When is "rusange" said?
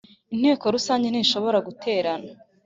0.75-1.07